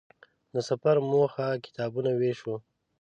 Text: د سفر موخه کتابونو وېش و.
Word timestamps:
د 0.53 0.55
سفر 0.69 0.95
موخه 1.09 1.47
کتابونو 1.65 2.11
وېش 2.19 2.39
و. 2.45 2.49